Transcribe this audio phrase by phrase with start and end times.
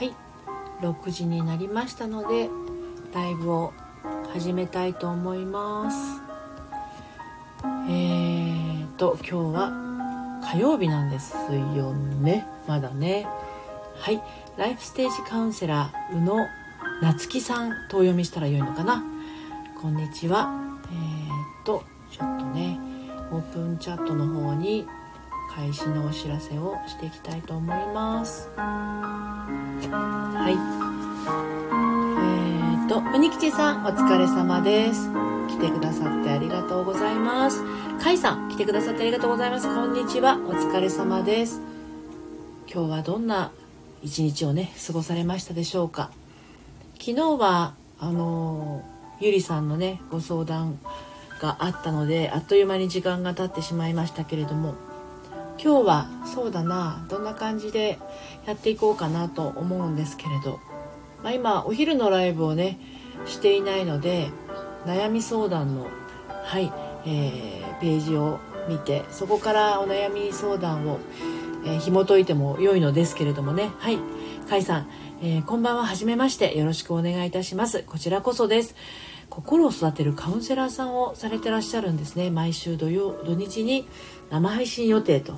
[0.00, 0.14] はい。
[0.80, 2.48] 6時になりましたので
[3.12, 3.74] ライブを
[4.32, 6.22] 始めたいと思います。
[7.86, 11.34] えーと今日は火曜日なんです
[11.76, 12.46] よね。
[12.66, 13.26] まだね。
[13.98, 14.22] はい。
[14.56, 16.46] ライフステージカウンセラー宇野
[17.02, 19.04] 夏樹さんとお読みしたらよいのかな。
[19.82, 20.48] こんにちは。
[20.90, 22.80] えーとちょっとね
[23.32, 24.86] オープンチャットの方に
[25.54, 28.48] 開始のお知らせをしていきたいと思います。
[30.50, 30.56] はい。
[30.56, 35.08] えーとうにきちさんお疲れ様です。
[35.48, 37.62] 来てくださってありがとうございます。
[38.00, 39.72] かいさん来てくださってありがとうございます。
[39.72, 40.38] こんにちは。
[40.38, 41.60] お疲れ様です。
[42.66, 43.52] 今日はどんな
[44.02, 46.10] 一日をね過ごされましたでしょうか。
[46.98, 48.82] 昨日はあの
[49.20, 50.80] ゆりさんのねご相談
[51.40, 54.74] があったのであっという間に時間が経ってしまいましたけれども
[55.62, 57.98] 今日はそうだなどんな感じで
[58.46, 60.58] やっていこうかなと思うんですけれど、
[61.22, 62.78] まあ、今お昼のライブをね
[63.26, 64.30] していないので
[64.86, 65.86] 悩み相談の、
[66.44, 66.72] はい
[67.06, 70.98] えー、ページを見てそこからお悩み相談を、
[71.66, 73.70] えー、紐解いても良いのですけれどもね。
[73.78, 73.98] はい
[74.50, 74.90] 甲斐さん、
[75.22, 75.86] えー、こんばんは。
[75.86, 76.58] はじめまして。
[76.58, 77.84] よろしくお願いいたします。
[77.84, 78.74] こちらこそです。
[79.30, 82.30] 心を育てるカウンセラーさんをされてらっしゃるんですね。
[82.30, 83.86] 毎週土曜土日に
[84.30, 85.34] 生配信予定と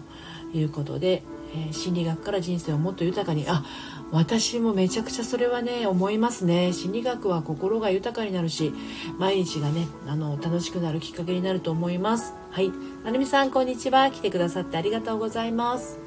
[0.54, 1.22] いうことで、
[1.54, 3.44] えー、心理学から人生をもっと豊かに。
[3.48, 3.64] あ
[4.10, 6.72] 私もめちゃくちゃそれはね思いますね。
[6.72, 8.72] 心理学は心が豊かになるし
[9.18, 12.34] 毎日がねあの楽しくなるきっかけになると思います。
[12.50, 12.70] はい。
[13.04, 14.10] なるみさんこんにちは。
[14.10, 15.98] 来てくださってありがとうございます。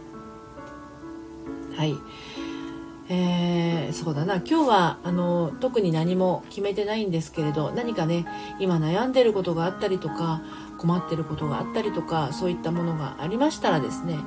[1.76, 1.96] はい。
[3.08, 8.26] えー、そうだな今日はあの特に何も決めてないんですけれど何かね
[8.60, 10.42] 今悩んでることがあったりとか
[10.80, 14.18] 困ってることがあったりとかそういったものがありましたらですね、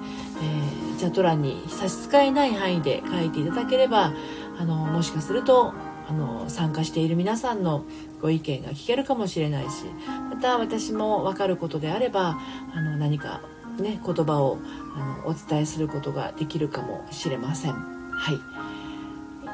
[0.42, 4.12] えー、チャット欄に差し支えない範囲で書いていただければ
[4.58, 5.74] あのもしかすると
[6.08, 7.84] あの参加している皆さんの
[8.22, 9.84] ご意見が聞けるかもしれないし
[10.30, 12.38] また私も分かることであれば
[12.74, 13.42] あの何か
[13.78, 14.58] ね言葉を
[14.97, 17.72] あのお伝えすることができるかもしれません。
[17.72, 18.57] はい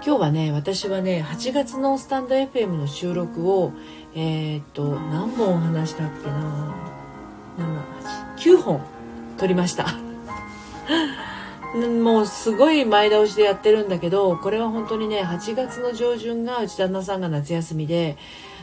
[0.06, 3.72] 今日はね私はね8月のスタンド FM の収録を
[4.14, 6.74] えー、っと何本話したっけな
[8.36, 8.82] ？9本
[9.38, 9.86] 撮りました。
[12.02, 18.18] もうすごい前倒しでやってるんだけどこれは本当にね8月の上旬がうち旦那さんが夏休みで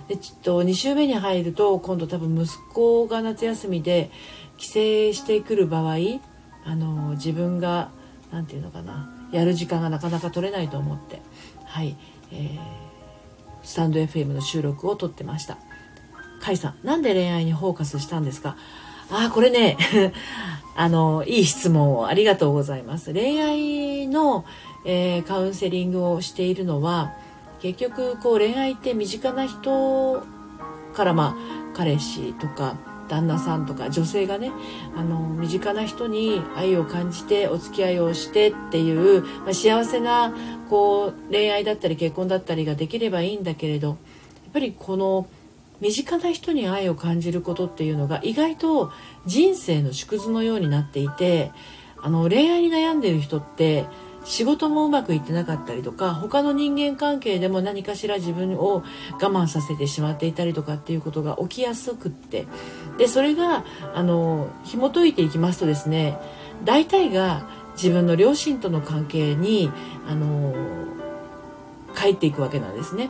[0.07, 4.11] でちょっと2週目に入ると今度多分息子が夏休みで
[4.57, 4.73] 帰省
[5.19, 5.95] してくる場合
[6.65, 7.89] あの自分が
[8.31, 11.30] 何て言うのかなやる時間がなかなか取れないと思って。
[11.71, 11.95] はい、
[12.33, 12.59] えー、
[13.63, 15.55] スタンド FM の収録を撮ってました。
[16.43, 18.57] 甲斐さんなんで恋愛にフォーカスしたんですか？
[19.09, 19.77] ああこれね
[20.75, 23.13] あのいい質問をありがとうございます。
[23.13, 24.43] 恋愛の、
[24.85, 27.13] えー、カウンセリングをしているのは
[27.61, 30.23] 結局こう恋愛って身近な人
[30.93, 32.75] からまあ彼氏とか
[33.07, 34.51] 旦那さんとか女性がね
[34.97, 40.33] あの身近な人に愛を感じてお付き合いをしてっていう、まあ、幸せな
[40.71, 43.97] こう恋愛だったり結婚だったりができればいいんだけれどやっ
[44.53, 45.27] ぱりこの
[45.81, 48.89] 身近な人に愛を感じることっていうのが意外と
[49.25, 51.51] 人生の縮図のようになっていて
[52.01, 53.85] あの恋愛に悩んでる人って
[54.23, 58.83] 仕事もうまくいってなかったりとか他の人間関係でも何かしら自分を
[59.21, 62.45] 我慢させてしまっていたりとかっていうことが起きやすくって
[62.97, 66.17] でそれがあの紐解いていきますとですね
[66.63, 67.49] 大体が
[67.81, 69.71] 自分の両親との関係に
[70.07, 70.53] あの
[71.95, 73.09] 帰っていくわけなんですね。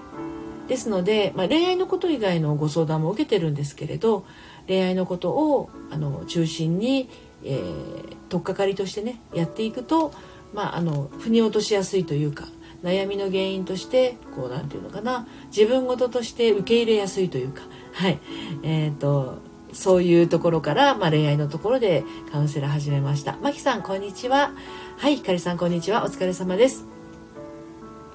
[0.68, 4.26] ですので、まあ、恋愛のこと以外のご相談も受けてるんですけれど
[4.68, 7.10] 恋愛のことをあの中心に、
[7.44, 10.14] えー、取っかかりとしてねやっていくと、
[10.54, 12.46] まあ、あの腑に落としやすいというか
[12.84, 18.20] 悩みの原因としてこう何て言うのかな自分事として受け入れやすいというかはい
[18.64, 19.40] えーと、
[19.74, 23.38] そういうところから、まあ、恋愛のところでカウンセラー始めました。
[23.42, 24.52] マキさんこんにちは。
[24.98, 26.04] はい、ひかりさんこんにちは。
[26.04, 26.86] お疲れ様です。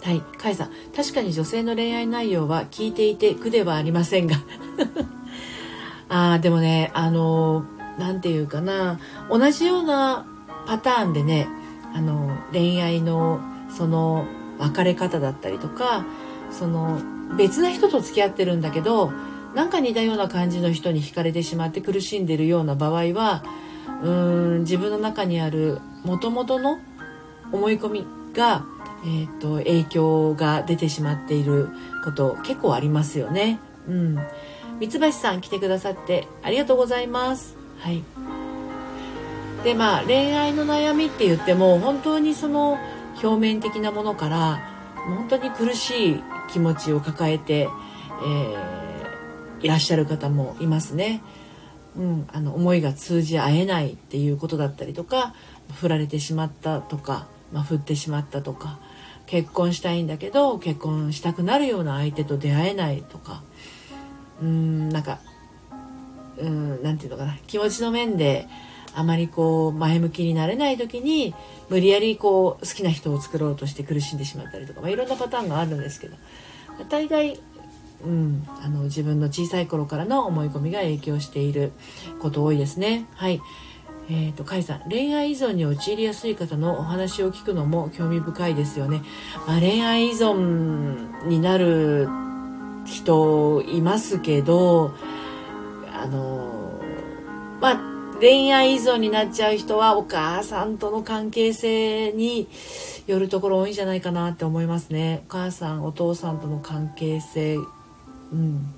[0.07, 4.37] はい、カイさん確かに女性の恋愛内容は聞いていて苦ではありませんが
[6.09, 7.65] ああでもねあの
[7.99, 10.25] 何て言うかな同じような
[10.65, 11.49] パターンでね
[11.93, 14.27] あの恋愛のその
[14.59, 16.05] 別れ方だったりとか
[16.53, 17.01] その
[17.37, 19.11] 別な人と付き合ってるんだけど
[19.55, 23.43] なんか似たような感じの人に惹かれてしまって苦しんでるような場合は
[24.03, 26.79] うーん自分の中にあるもともとの
[27.53, 28.67] 思い込みが
[29.07, 31.69] えーと、影響が出てしまっている
[32.05, 33.61] こと結構ありますよね。
[33.89, 34.19] うん、
[34.81, 37.57] 三橋さん来てくださってありがとうございます。
[37.79, 38.03] はい。
[39.63, 42.79] でまあ恋愛の悩みって言っても本当にその
[43.23, 44.61] 表面的なものから
[45.07, 46.23] 本当に苦しい
[46.53, 48.86] 気持ちを抱えて、えー、
[49.61, 51.23] いらっしゃる方もいますね。
[51.97, 55.35] うん、あの思いが通じ合えないっていうことだったりとか
[55.77, 58.79] 振られてしまったとか、まあ、振ってしまったとか
[59.25, 63.43] 結婚したいんだけど結婚したくなるような相手と出会えないとか
[64.43, 65.21] うんなんか
[66.37, 68.47] うんなていうのかな気持ちの面で
[68.95, 71.35] あまりこう前向きになれない時に
[71.69, 76.17] 無理やりこう好きな人を作ろうとして苦しんでしまったりとか、まあ、いろんなパターンがあるんですけど
[76.89, 77.41] 大概、
[78.05, 81.73] うん、あの自分の小さい頃からの思い込みが影響している
[82.21, 83.07] こと多いですね。
[83.15, 83.41] はい。
[84.09, 89.03] えーと、甲斐さん恋愛依存に陥りやすい方のお話を聞くのも興味深いですよね、
[89.49, 92.07] まあ、恋愛依存になる
[92.85, 94.95] 人いますけど
[95.93, 96.81] あの
[97.61, 102.49] まあ恋愛依存になっちゃう人はお母さんとの関係性に
[103.07, 105.23] よるところ多いんじゃないかなって思いますね。
[105.29, 107.59] お母さんお父さんとの関係性
[108.33, 108.75] うん。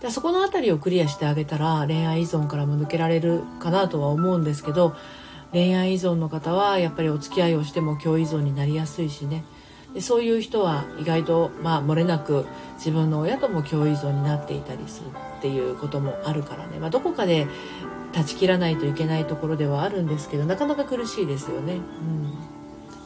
[0.00, 4.94] だそこの辺りをクリアしてあげたら恋愛依存からも抜けられるかなとは思うんですけど
[5.52, 9.44] 恋愛依存の方はやっぱりお付き合いをしても共依存になりやすいしね。
[9.92, 12.46] でそういう人は意外とまあ漏れなく
[12.76, 15.08] 自分の親とも共依存になっていたりする
[15.38, 17.48] っていうこともあるからね、まあ、どこかで
[18.12, 21.80] 断ち切らないといけないところではあるんですけどなかなか苦しいですよね。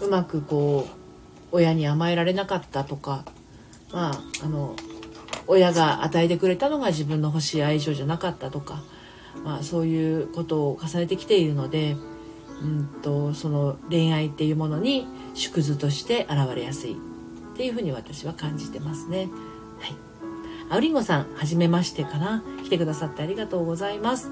[0.01, 3.25] うん、うまくこう親に甘えられなかったとか
[3.95, 4.77] まああの
[5.47, 8.83] 親が与えてくれたのが自分の欲しい愛情じゃなかったとか、
[9.45, 11.97] まあ、そういうことを重ねてきているので、
[12.63, 16.97] うんと、その恋愛っていうものに縮図として現れやすいっ
[17.57, 19.29] ていうふうに私は感じてますね。
[19.81, 19.97] はい。
[20.71, 22.43] あうりんごさん、はじめましてかな。
[22.65, 24.31] 来てくださってありがとうございます。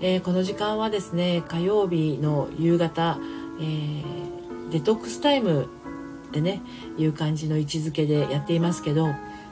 [0.00, 3.18] えー、この時間はですね、火曜日の夕方、
[3.60, 5.68] えー、デトックスタイム
[6.32, 6.62] ってね、
[6.96, 9.08] いう感じの位置づけでやっていますけど、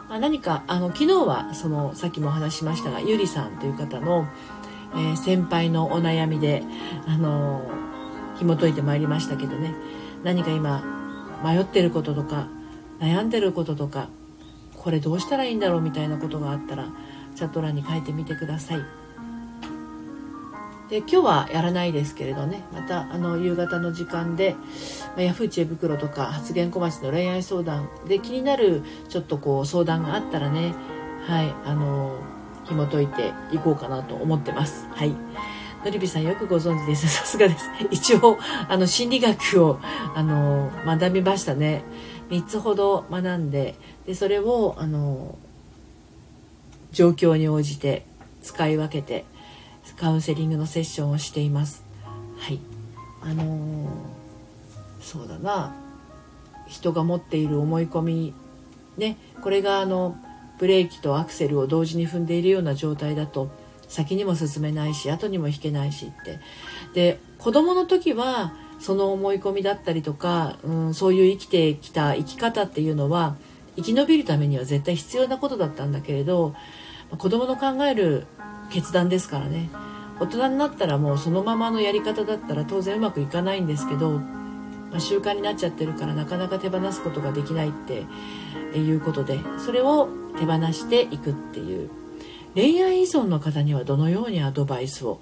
[0.09, 4.27] まあ、何かあの昨日はそのさっきもお話しましたがゆりさんという方の、
[4.95, 6.63] えー、先輩のお悩みで
[7.07, 7.71] あの
[8.39, 9.75] 紐解いてまいりましたけどね
[10.25, 10.83] 何か今
[11.45, 12.49] 迷ってることとか
[12.99, 14.09] 悩んでることとか
[14.77, 16.89] これどうしたらいいんだろうみたいなことがあったら
[17.37, 19.00] チャット欄に書いてみてください。
[20.91, 22.65] で今日はやらないですけれどね。
[22.73, 24.57] またあの夕方の時間で、
[25.15, 30.75] まあ、ヤフー知恵袋とか発言小町の恋愛相談で気になるちょっとこう相談があったらね
[31.27, 32.19] はいあの
[32.65, 34.89] 紐解いていこうかなと思ってます。
[34.91, 35.15] はい。
[35.85, 37.07] のりびさんよくご存知です。
[37.09, 37.71] さすがです。
[37.93, 38.37] 一応
[38.69, 39.79] あの心理学を
[40.15, 41.85] あの学びましたね。
[42.31, 43.77] 3つほど学んで
[44.07, 45.37] でそれをあの
[46.91, 48.05] 状況に応じて
[48.43, 49.25] 使い分けて
[50.01, 51.85] カウンセリングのセッションをしています。
[52.39, 52.59] はい。
[53.21, 53.89] あのー、
[55.03, 55.75] そうだな。
[56.67, 58.35] 人が持っている思い込み
[58.97, 59.19] ね。
[59.43, 60.17] これがあの
[60.59, 63.51] ブレーキとアクセルを同時に踏んでいるような状態だと
[63.89, 66.41] 先にも進めないし後にも引けないしって。
[66.95, 73.37] で子供の時はその思い込みだったりとか、うん、そういう生きてきた生き方っていうのは
[73.77, 76.55] 生き延びるためには絶対必要なことだったんだけれど
[77.19, 78.27] 子供の考える
[78.71, 79.69] 決断ですからね。
[80.21, 88.05] 大人になったらもうそのままのやり方だったら当然うまくいかないんですけど、まあ、習慣になっちゃってるからなかなか手放すことができないって
[88.79, 90.09] いうことでそれを
[90.39, 91.91] 手放していくっていう。
[92.55, 95.21] 恋愛依存の方にはどのようにアドバイスを？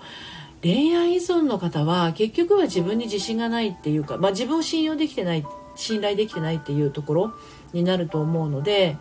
[0.63, 7.33] 恋愛依存の方は結局は自分に自信がないっていうか、まあ、自分を信用できてない信頼できてないっていうところ
[7.75, 8.97] になると思うので、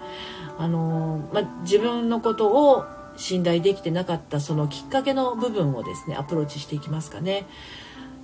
[0.57, 2.85] あのまあ、自分のことを
[3.17, 7.45] 信頼できてなかったそのきっかけの部分をですねアプローチしていきますかね。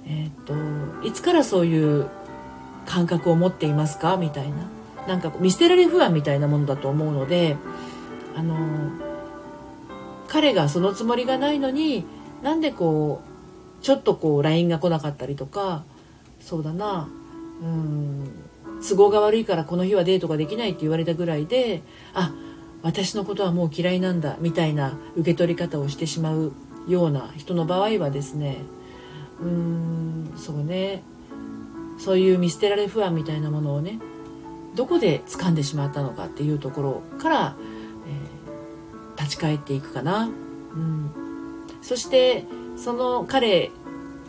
[0.05, 2.09] えー、っといつからそういう
[2.85, 4.69] 感覚を持っていますかみたいな
[5.07, 7.55] なんか見捨てられ不安みたいなものだと思うので
[8.35, 8.57] あの
[10.27, 12.05] 彼がそのつもりがないのに
[12.41, 13.21] なんでこ
[13.81, 15.83] うちょっとこう LINE が来なかったりとか
[16.39, 17.07] そうだな
[17.61, 18.31] うん
[18.85, 21.81] 都合が悪いからこの日はデートができないって言われたぐらいで
[22.13, 22.33] あ
[22.83, 26.51] 私のことはもう嫌いなんだみたいな受け取り方をしてしまう
[26.87, 28.57] ような人の場合はですね
[29.41, 31.01] うーんそうね。
[31.97, 33.99] そういう見捨てられ不安みたいなものをね
[34.75, 37.55] どこで掴んでしまったのかっていうところから、
[38.07, 41.11] えー、立ち返っていくかな、うん、
[41.81, 43.71] そしてその彼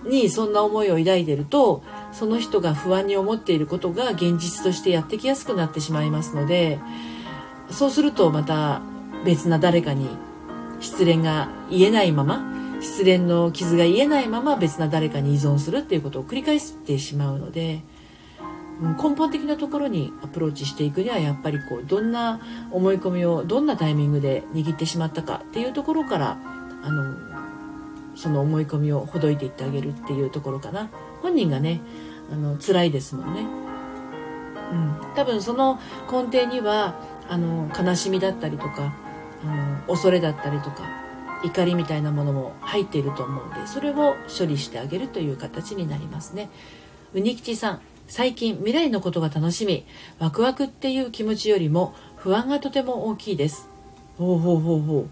[0.05, 1.83] にそんな思いを抱いてると
[2.13, 6.79] その人が不安に思っていることが現実としてやってきやすくなってしまいますので
[7.71, 8.81] そうするとまた
[9.25, 10.09] 別な誰かに
[10.81, 12.45] 失恋が言えないまま
[12.81, 17.83] 失恋の傷が癒えないまま別な誰かに依存するっていうことを繰り返してしまうので
[18.81, 22.41] 根本的なところにアプローチしていくにはやっぱりこうどんな
[22.73, 26.39] 思い込みをどんなタイミングで握ってしまったかっていうところから
[26.83, 27.17] あの
[28.17, 30.91] その思い込みをほどいていってあげるっていうところかな。
[31.23, 31.81] 本人がね
[32.31, 33.47] あの辛いですもんね、
[34.73, 35.81] うん、多分その
[36.11, 36.95] 根底には
[37.29, 38.95] あの悲しみだったりとか
[39.45, 40.85] あの恐れだったりとか
[41.45, 46.49] 怒りみたいなものも入っていると思うんでそれを処理してあげるという形になりますね。
[47.13, 49.87] うにきちさん最近未来のことが楽しみ
[50.19, 53.69] ワクワクっていう気持ちよりも不安がとても大きいです。
[54.19, 55.09] ほうほうほうほう。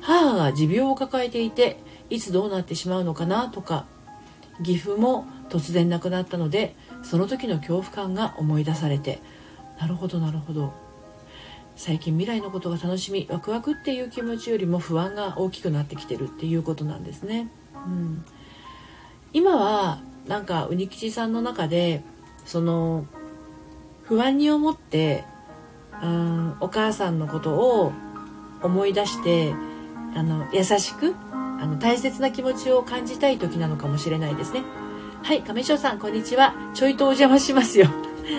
[0.00, 1.78] 母が持病を抱えていて
[2.10, 3.86] いつどうなってしまうのかなとか
[4.62, 9.20] 岐阜も突然亡くなったのでその時の恐怖感が思い出されて
[9.80, 10.83] なるほどなるほど。
[11.76, 17.48] 最近未来のことが楽しみワクワクっていう気持ちよりも不安が大きくなってきてるっていうことなんですね。
[17.74, 18.24] うん、
[19.32, 22.02] 今はなんかうにきちさんの中で
[22.44, 23.06] その
[24.04, 25.24] 不安に思って
[26.02, 27.92] うんお母さんのことを
[28.62, 29.52] 思い出して
[30.14, 34.62] あの優しくあの大切な気持ちを感じたい時なのかもしれないですね。
[35.22, 36.54] はい、亀翔さんこんにちは。
[36.74, 37.88] ちょいとお邪魔しますよ。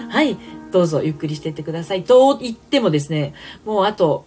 [0.09, 0.37] はい、
[0.75, 2.03] どうぞゆっくりしてってください。
[2.03, 4.25] と言ってもですね、もうあと、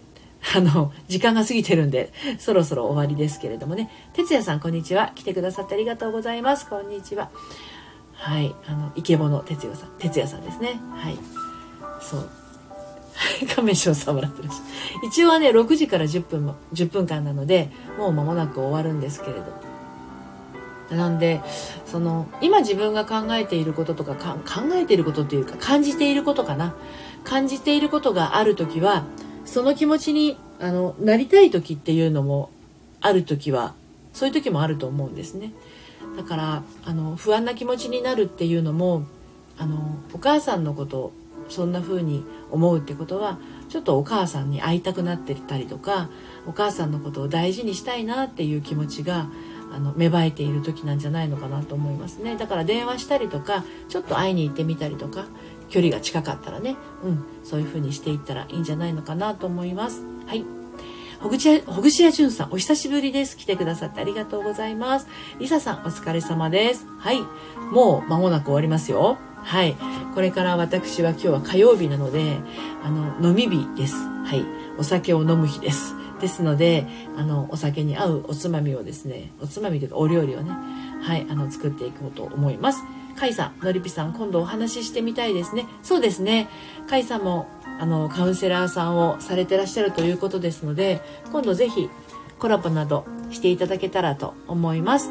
[0.55, 3.91] あの、時間が過ぎてるんで、そろそろ終わりですけれどもね。
[4.13, 5.11] 哲也さん、こんにちは。
[5.13, 6.67] 来てくださってありがとうございます。
[6.67, 7.29] こんにちは。
[8.13, 10.79] はい、あの、イケボの哲也さん、哲也さんですね。
[10.95, 11.19] はい。
[12.01, 12.29] そう。
[13.55, 14.55] 亀面さん笑ってるし。
[15.05, 19.68] 一応はね、6時から10分も、10分間なので、もう間もなく終わるんですけれど。
[20.91, 21.41] なんで
[21.85, 26.75] その今自分が考えていることとか考えていることっていうか感じていることかな。
[27.23, 29.05] 感じていることがある時は
[29.45, 32.49] その気持ちにあのなりたい時っていうのも
[33.01, 33.73] ある時は
[34.13, 35.51] そういう時もあると思うんですね。
[36.17, 39.03] だからあの不安な気持ちになるっていうのも
[39.57, 41.11] あのお母さんのこと
[41.49, 46.09] そんな風に思うってことはちょっとお母さんに会いたくなってたりとか
[46.45, 49.29] お母さんのことを大事にしたいなっていう気持ちが
[49.71, 55.25] あの芽生えている時なんじゃないのかなと思いますねだから電話したりとかちょっと会いに行ってみたりとか
[55.69, 60.43] 距離が近かったらね、うん、そういう風にしていったらいいんじゃないのかなと思いますはい
[61.19, 63.35] ほぐちや、ほぐしやじゅんさん、お久しぶりです。
[63.35, 65.07] 来てくださってありがとうございます。
[65.37, 66.87] りささん、お疲れ様です。
[66.97, 67.19] はい。
[67.73, 69.17] もう間もなく終わりますよ。
[69.35, 69.75] はい。
[70.15, 72.37] これから私は今日は火曜日なので、
[72.85, 73.95] あの、飲み日です。
[73.95, 74.45] はい。
[74.77, 75.93] お酒を飲む日です。
[76.19, 76.85] ですので
[77.17, 80.51] あのお酒に合うおつまみをですねおつまみというかお料理をね
[81.01, 82.83] はいあの作っていこうと思います。
[83.19, 85.65] 甲斐さんのりぴさん今度お話ししてみたいですね。
[85.83, 86.47] そうですね。
[86.89, 87.47] 甲斐さんも
[87.79, 91.89] あのカウンセラーさんをされてらっしゃるということですので今度ぜひ
[92.37, 95.09] コラボなどしていただけたらと思います。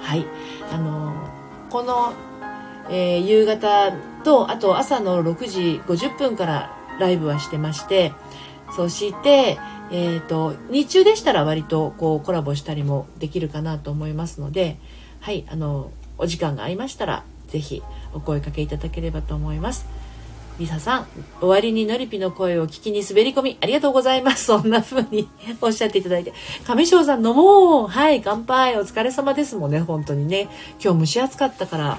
[0.00, 0.24] はい。
[0.72, 1.12] あの
[1.68, 2.12] この、
[2.88, 3.92] えー、夕方
[4.24, 8.12] とあと朝の6時50分からライブはしてまして
[8.76, 9.58] そして、
[9.92, 14.78] えーと、日中でしたら割とこうコラボしたりもできるかなと思いますので、
[15.20, 17.82] はい、あのお時間が合いましたら是非
[18.12, 19.86] お声かけいただければと思います。
[20.60, 21.06] リサさん、
[21.40, 24.44] 終わりにのりぴの声を聞きに滑り込み、ありがとうございます。
[24.44, 25.26] そんな風に
[25.62, 26.34] おっしゃっていただいて。
[26.66, 30.48] 上翔さん飲もうはい、乾杯お疲れ様ですもんね、本当にね。
[30.78, 31.98] 今日蒸し暑かったから、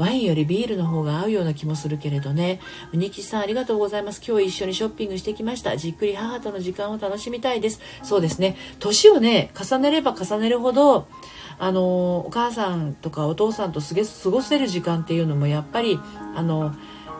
[0.00, 2.58] ワインよりビールの方が合うような気もするけれどね。
[2.94, 4.22] うにきさんありがとうございます。
[4.26, 5.76] 今日一緒にショッピングしてきました。
[5.76, 7.82] じっくり母との時間を楽しみたいです。
[8.02, 8.56] そうですね。
[8.78, 11.06] 年をね、重ねれば重ねるほど、
[11.58, 16.00] あの、お母さんとかお父さんとすげ過ごせる時間っていうのもやっぱり、
[16.34, 16.74] あの、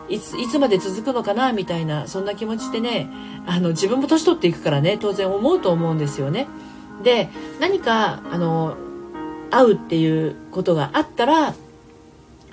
[0.09, 3.07] いついつまで続くのかなみたいなそんな気持ちでね
[3.45, 6.47] あの自分も年取っていくからね当然思うと思うんですよね。
[7.01, 7.29] で
[7.61, 8.75] 何かあの
[9.51, 11.53] 会うっていうことがあったら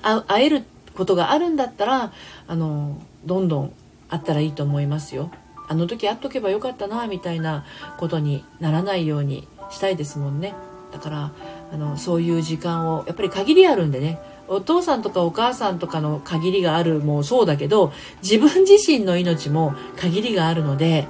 [0.02, 0.64] 会える
[0.96, 2.12] ことがあるんだったら
[2.46, 3.72] あのどんどん
[4.08, 5.30] あったらいいと思いますよ。
[5.68, 7.64] あの時会っとけばよかったなみたいな
[7.98, 10.54] ことにならないようにしたいですもんね。
[10.92, 11.32] だから
[11.72, 21.06] あのそういう時間をやっぱり限りあるんでねお父さんとかお母さんとかの限りがあるもそうだけど自分自身の命も限りがあるので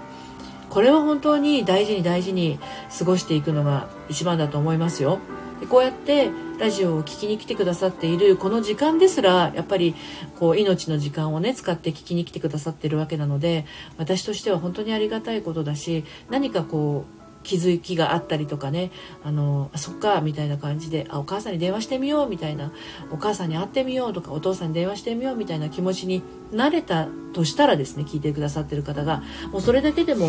[0.68, 2.58] これは本当に大事に大事に
[2.98, 5.18] 過ごしていくのが一番だと思いますよ。
[5.60, 9.94] でこうやってラジオを聴きに来てくださっているこの時間ですらやっぱり
[10.40, 13.64] こう命の時間をね使って聞きに来てくださってるわけなので
[13.96, 18.90] 私としては本当にありがたいことだし何かこう気づきがあったりとかね。
[19.24, 22.72] あのあそっかみたいな感じであお母さんに電話してみようみたいな。
[23.10, 30.28] お母さんに会ってみようとかお父さんに電話してみようみたいな気持ちになれたとしたらですね聞いてくださってる方がもうそれだけでも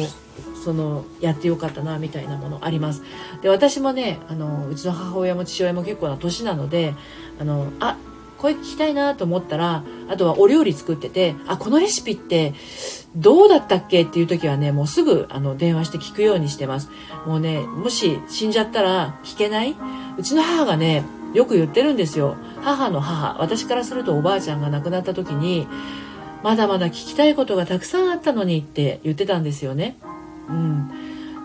[0.63, 3.03] そのやってよかったなみたいなものあります。
[3.41, 6.93] で私もねあのうちの母親も父親も結構な年なので
[7.39, 7.97] あのあ
[8.39, 12.53] 声聞きたいなと思ったらあとはお料理作っててあこのレシピって
[13.15, 16.89] どうだったっけっていう時はねもうすぐあの電話して聞くようにしてます。
[17.25, 19.75] もうねもし死んじゃったら聞けない？
[20.17, 21.03] うちの母がね
[21.33, 22.35] よく言ってるんですよ。
[22.61, 25.67] 母の母私からするとおばあちゃんが亡くなった時に
[26.43, 29.97] まだまだ聞きたいことがたくさんあったのにって言ってたんですよね。
[30.49, 30.91] うん。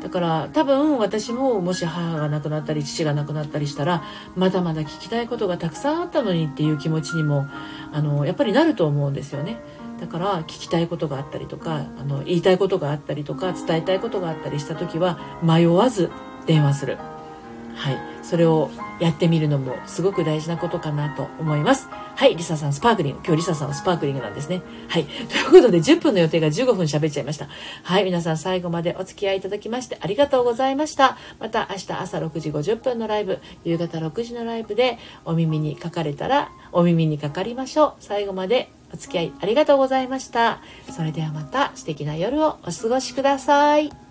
[0.05, 4.05] だから多分私ももし母が亡くなったり父が亡くなったりしたら
[4.37, 7.49] まだまだ聞きたいことがたくさんあったのにっていう気持ちにも
[7.91, 9.57] あのやっぱりなると思うんですよね。
[9.99, 16.11] だから聞きたいことがあったりとかあの言いたいことがあったりとか伝えたいことがあったりした時は迷わず
[16.45, 16.99] 電話する。
[17.75, 17.99] はい。
[18.23, 21.89] それをやってみるのもすごく大事なことかなと思います。
[22.17, 23.19] はい、リサさんスパークリング。
[23.25, 24.63] 今日リサさんはスパークリングなんですね。
[24.89, 25.05] はい。
[25.29, 27.49] ということで10分の予定が15分喋っちゃいました。
[27.83, 31.17] はい、皆さん最後までお付き合いいただきましてありがとうございました。
[31.41, 37.93] また明日朝6時50分のライブ、夕方6時のライブでお耳にかかれたらお耳にかかりましょう。
[38.01, 40.61] 最後までお付き合いありがとうございました。
[40.91, 44.04] それではまた素敵な夜をお過ごしください。